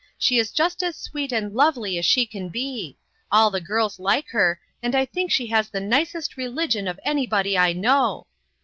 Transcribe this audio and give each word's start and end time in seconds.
She 0.17 0.39
is 0.39 0.51
just 0.51 0.81
as 0.81 0.95
sweet 0.95 1.31
and 1.31 1.53
lovely 1.53 1.95
as 1.99 2.07
she 2.07 2.25
can 2.25 2.49
be. 2.49 2.97
All 3.31 3.51
the 3.51 3.61
girls 3.61 3.99
like 3.99 4.29
her, 4.29 4.59
and 4.81 4.95
I 4.95 5.05
think 5.05 5.29
she 5.29 5.45
has 5.51 5.69
the 5.69 5.79
nicest 5.79 6.37
religion 6.37 6.87
of 6.87 6.99
any 7.05 7.27
body 7.27 7.55
I 7.55 7.73
know 7.73 8.25